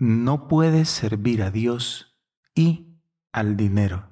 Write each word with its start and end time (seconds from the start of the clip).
no 0.00 0.48
puedes 0.48 0.88
servir 0.88 1.42
a 1.42 1.50
Dios 1.50 2.16
y 2.54 2.86
al 3.32 3.54
dinero. 3.58 4.08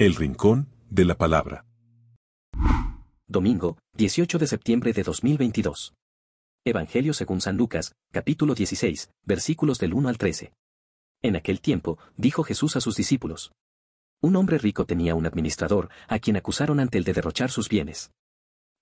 El 0.00 0.16
Rincón 0.16 0.68
de 0.90 1.04
la 1.04 1.16
Palabra. 1.16 1.64
Domingo, 3.28 3.78
18 3.94 4.38
de 4.38 4.46
septiembre 4.48 4.92
de 4.92 5.04
2022. 5.04 5.94
Evangelio 6.64 7.14
según 7.14 7.40
San 7.40 7.56
Lucas, 7.56 7.94
capítulo 8.10 8.56
16, 8.56 9.10
versículos 9.22 9.78
del 9.78 9.94
1 9.94 10.08
al 10.08 10.18
13. 10.18 10.52
En 11.22 11.36
aquel 11.36 11.60
tiempo, 11.60 11.98
dijo 12.16 12.42
Jesús 12.42 12.74
a 12.74 12.80
sus 12.80 12.96
discípulos. 12.96 13.52
Un 14.20 14.34
hombre 14.36 14.58
rico 14.58 14.84
tenía 14.84 15.14
un 15.14 15.26
administrador, 15.26 15.90
a 16.08 16.18
quien 16.18 16.36
acusaron 16.36 16.80
ante 16.80 16.98
el 16.98 17.04
de 17.04 17.12
derrochar 17.12 17.50
sus 17.50 17.68
bienes. 17.68 18.10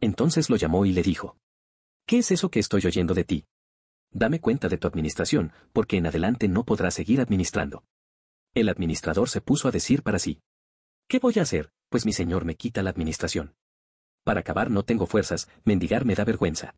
Entonces 0.00 0.48
lo 0.48 0.56
llamó 0.56 0.86
y 0.86 0.92
le 0.92 1.02
dijo. 1.02 1.36
¿Qué 2.06 2.18
es 2.18 2.30
eso 2.30 2.50
que 2.50 2.60
estoy 2.60 2.86
oyendo 2.86 3.12
de 3.12 3.24
ti? 3.24 3.44
Dame 4.10 4.40
cuenta 4.40 4.68
de 4.68 4.78
tu 4.78 4.88
administración, 4.88 5.52
porque 5.72 5.98
en 5.98 6.06
adelante 6.06 6.48
no 6.48 6.64
podrás 6.64 6.94
seguir 6.94 7.20
administrando. 7.20 7.84
El 8.54 8.70
administrador 8.70 9.28
se 9.28 9.42
puso 9.42 9.68
a 9.68 9.72
decir 9.72 10.02
para 10.02 10.18
sí. 10.18 10.40
¿Qué 11.08 11.18
voy 11.18 11.34
a 11.38 11.42
hacer? 11.42 11.70
Pues 11.90 12.06
mi 12.06 12.12
señor 12.12 12.44
me 12.44 12.54
quita 12.54 12.82
la 12.82 12.90
administración. 12.90 13.54
Para 14.24 14.40
acabar 14.40 14.70
no 14.70 14.84
tengo 14.84 15.06
fuerzas, 15.06 15.48
mendigar 15.64 16.04
me 16.04 16.14
da 16.14 16.24
vergüenza. 16.24 16.74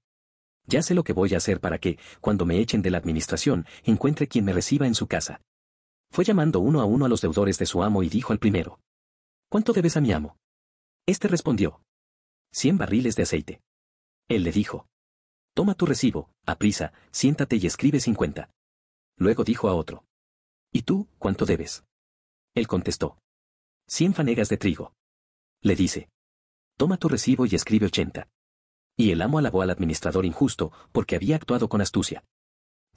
Ya 0.66 0.82
sé 0.82 0.94
lo 0.94 1.04
que 1.04 1.12
voy 1.12 1.32
a 1.34 1.38
hacer 1.38 1.60
para 1.60 1.78
que, 1.78 1.98
cuando 2.20 2.44
me 2.44 2.58
echen 2.58 2.82
de 2.82 2.90
la 2.90 2.98
administración, 2.98 3.66
encuentre 3.84 4.28
quien 4.28 4.44
me 4.44 4.52
reciba 4.52 4.86
en 4.86 4.94
su 4.94 5.06
casa. 5.06 5.40
Fue 6.10 6.24
llamando 6.24 6.60
uno 6.60 6.80
a 6.80 6.84
uno 6.84 7.04
a 7.04 7.08
los 7.08 7.20
deudores 7.20 7.58
de 7.58 7.66
su 7.66 7.82
amo 7.82 8.02
y 8.02 8.08
dijo 8.08 8.32
al 8.32 8.38
primero. 8.38 8.80
¿Cuánto 9.48 9.72
debes 9.72 9.96
a 9.96 10.00
mi 10.00 10.12
amo? 10.12 10.36
Este 11.06 11.28
respondió. 11.28 11.82
Cien 12.52 12.78
barriles 12.78 13.16
de 13.16 13.22
aceite. 13.22 13.60
Él 14.28 14.42
le 14.42 14.52
dijo. 14.52 14.86
Toma 15.54 15.74
tu 15.74 15.86
recibo, 15.86 16.30
aprisa, 16.46 16.92
siéntate 17.10 17.56
y 17.56 17.66
escribe 17.66 18.00
cincuenta. 18.00 18.50
Luego 19.16 19.44
dijo 19.44 19.68
a 19.68 19.74
otro. 19.74 20.04
¿Y 20.72 20.82
tú, 20.82 21.08
cuánto 21.18 21.46
debes? 21.46 21.84
Él 22.54 22.66
contestó. 22.66 23.18
Cien 23.86 24.14
fanegas 24.14 24.48
de 24.48 24.58
trigo. 24.58 24.92
Le 25.62 25.74
dice. 25.74 26.10
Toma 26.76 26.96
tu 26.96 27.08
recibo 27.08 27.46
y 27.46 27.54
escribe 27.54 27.86
ochenta. 27.86 28.28
Y 28.96 29.10
el 29.10 29.22
amo 29.22 29.38
alabó 29.38 29.62
al 29.62 29.70
administrador 29.70 30.26
injusto, 30.26 30.72
porque 30.92 31.16
había 31.16 31.36
actuado 31.36 31.68
con 31.68 31.80
astucia. 31.80 32.24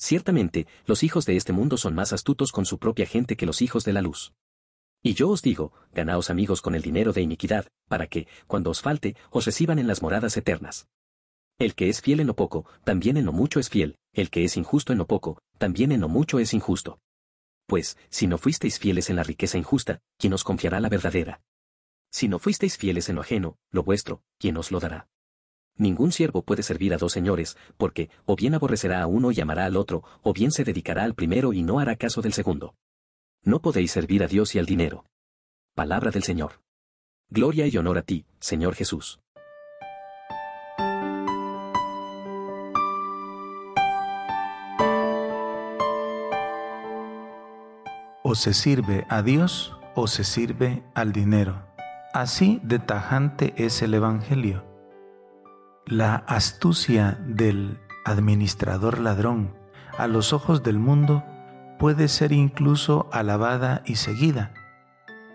Ciertamente, 0.01 0.65
los 0.87 1.03
hijos 1.03 1.27
de 1.27 1.37
este 1.37 1.53
mundo 1.53 1.77
son 1.77 1.93
más 1.93 2.11
astutos 2.11 2.51
con 2.51 2.65
su 2.65 2.79
propia 2.79 3.05
gente 3.05 3.35
que 3.35 3.45
los 3.45 3.61
hijos 3.61 3.85
de 3.85 3.93
la 3.93 4.01
luz. 4.01 4.33
Y 5.03 5.13
yo 5.13 5.29
os 5.29 5.43
digo, 5.43 5.73
ganaos 5.93 6.31
amigos 6.31 6.63
con 6.63 6.73
el 6.73 6.81
dinero 6.81 7.13
de 7.13 7.21
iniquidad, 7.21 7.67
para 7.87 8.07
que, 8.07 8.27
cuando 8.47 8.71
os 8.71 8.81
falte, 8.81 9.15
os 9.29 9.45
reciban 9.45 9.77
en 9.77 9.85
las 9.85 10.01
moradas 10.01 10.35
eternas. 10.37 10.87
El 11.59 11.75
que 11.75 11.87
es 11.87 12.01
fiel 12.01 12.19
en 12.19 12.25
lo 12.25 12.35
poco, 12.35 12.65
también 12.83 13.15
en 13.15 13.25
lo 13.25 13.31
mucho 13.31 13.59
es 13.59 13.69
fiel, 13.69 13.99
el 14.11 14.31
que 14.31 14.43
es 14.43 14.57
injusto 14.57 14.91
en 14.91 14.97
lo 14.97 15.05
poco, 15.05 15.39
también 15.59 15.91
en 15.91 16.01
lo 16.01 16.09
mucho 16.09 16.39
es 16.39 16.55
injusto. 16.55 16.99
Pues, 17.67 17.95
si 18.09 18.25
no 18.25 18.39
fuisteis 18.39 18.79
fieles 18.79 19.11
en 19.11 19.17
la 19.17 19.23
riqueza 19.23 19.59
injusta, 19.59 20.01
¿quién 20.17 20.33
os 20.33 20.43
confiará 20.43 20.79
la 20.79 20.89
verdadera? 20.89 21.43
Si 22.09 22.27
no 22.27 22.39
fuisteis 22.39 22.75
fieles 22.75 23.07
en 23.09 23.17
lo 23.17 23.21
ajeno, 23.21 23.59
lo 23.69 23.83
vuestro, 23.83 24.23
¿quién 24.39 24.57
os 24.57 24.71
lo 24.71 24.79
dará? 24.79 25.10
Ningún 25.81 26.11
siervo 26.11 26.43
puede 26.43 26.61
servir 26.61 26.93
a 26.93 26.99
dos 26.99 27.11
señores, 27.11 27.57
porque, 27.75 28.11
o 28.27 28.35
bien 28.35 28.53
aborrecerá 28.53 29.01
a 29.01 29.07
uno 29.07 29.31
y 29.31 29.41
amará 29.41 29.65
al 29.65 29.75
otro, 29.75 30.03
o 30.21 30.31
bien 30.31 30.51
se 30.51 30.63
dedicará 30.63 31.03
al 31.03 31.15
primero 31.15 31.53
y 31.53 31.63
no 31.63 31.79
hará 31.79 31.95
caso 31.95 32.21
del 32.21 32.33
segundo. 32.33 32.75
No 33.43 33.63
podéis 33.63 33.91
servir 33.91 34.21
a 34.21 34.27
Dios 34.27 34.53
y 34.53 34.59
al 34.59 34.67
dinero. 34.67 35.05
Palabra 35.73 36.11
del 36.11 36.21
Señor. 36.21 36.61
Gloria 37.31 37.65
y 37.65 37.75
honor 37.77 37.97
a 37.97 38.03
ti, 38.03 38.27
Señor 38.39 38.75
Jesús. 38.75 39.21
O 48.21 48.35
se 48.35 48.53
sirve 48.53 49.07
a 49.09 49.23
Dios 49.23 49.75
o 49.95 50.05
se 50.05 50.25
sirve 50.25 50.83
al 50.93 51.11
dinero. 51.11 51.65
Así 52.13 52.59
de 52.61 52.77
tajante 52.77 53.55
es 53.57 53.81
el 53.81 53.95
Evangelio. 53.95 54.70
La 55.87 56.15
astucia 56.15 57.19
del 57.25 57.79
administrador 58.05 58.99
ladrón 58.99 59.57
a 59.97 60.07
los 60.07 60.31
ojos 60.31 60.61
del 60.63 60.77
mundo 60.77 61.23
puede 61.79 62.07
ser 62.07 62.31
incluso 62.31 63.09
alabada 63.11 63.81
y 63.85 63.95
seguida, 63.95 64.53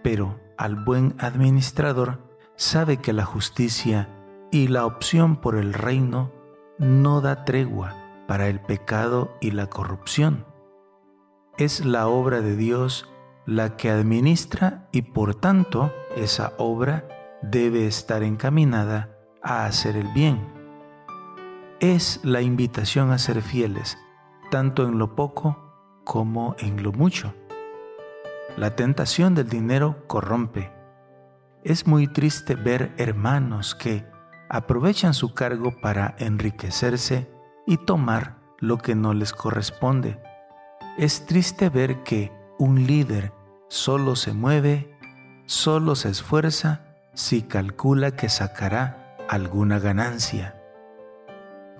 pero 0.04 0.40
al 0.56 0.76
buen 0.76 1.16
administrador 1.18 2.20
sabe 2.54 2.98
que 2.98 3.12
la 3.12 3.24
justicia 3.24 4.08
y 4.52 4.68
la 4.68 4.86
opción 4.86 5.36
por 5.36 5.56
el 5.56 5.74
reino 5.74 6.32
no 6.78 7.20
da 7.20 7.44
tregua 7.44 7.96
para 8.28 8.48
el 8.48 8.60
pecado 8.60 9.36
y 9.40 9.50
la 9.50 9.66
corrupción. 9.66 10.46
Es 11.58 11.84
la 11.84 12.06
obra 12.06 12.40
de 12.40 12.56
Dios 12.56 13.08
la 13.46 13.76
que 13.76 13.90
administra 13.90 14.88
y 14.92 15.02
por 15.02 15.34
tanto 15.34 15.92
esa 16.16 16.52
obra 16.56 17.08
debe 17.42 17.86
estar 17.86 18.22
encaminada 18.22 19.15
a 19.46 19.64
hacer 19.64 19.96
el 19.96 20.08
bien. 20.08 20.40
Es 21.80 22.20
la 22.22 22.42
invitación 22.42 23.12
a 23.12 23.18
ser 23.18 23.40
fieles, 23.40 23.96
tanto 24.50 24.86
en 24.86 24.98
lo 24.98 25.14
poco 25.14 26.02
como 26.04 26.56
en 26.58 26.82
lo 26.82 26.92
mucho. 26.92 27.32
La 28.58 28.76
tentación 28.76 29.34
del 29.34 29.48
dinero 29.48 30.04
corrompe. 30.06 30.70
Es 31.64 31.86
muy 31.86 32.08
triste 32.08 32.56
ver 32.56 32.92
hermanos 32.98 33.74
que 33.74 34.04
aprovechan 34.48 35.14
su 35.14 35.32
cargo 35.32 35.80
para 35.80 36.14
enriquecerse 36.18 37.30
y 37.66 37.78
tomar 37.78 38.36
lo 38.58 38.76
que 38.76 38.94
no 38.94 39.14
les 39.14 39.32
corresponde 39.32 40.20
es 40.96 41.26
triste 41.26 41.68
ver 41.68 42.02
que 42.04 42.32
un 42.58 42.86
líder 42.86 43.32
solo 43.68 44.16
se 44.16 44.32
mueve, 44.32 44.96
solo 45.44 45.94
se 45.94 46.08
esfuerza 46.08 46.86
si 47.12 47.42
calcula 47.42 48.12
que 48.12 48.30
sacará 48.30 49.05
alguna 49.28 49.78
ganancia. 49.78 50.60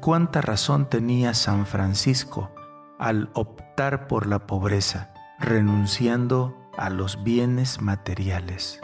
Cuánta 0.00 0.40
razón 0.40 0.88
tenía 0.88 1.34
San 1.34 1.66
Francisco 1.66 2.50
al 2.98 3.30
optar 3.34 4.08
por 4.08 4.26
la 4.26 4.46
pobreza, 4.46 5.12
renunciando 5.38 6.56
a 6.76 6.90
los 6.90 7.22
bienes 7.22 7.80
materiales. 7.80 8.80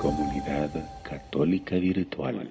Comunidad 0.00 0.70
Católica 1.02 1.76
Virtual. 1.76 2.50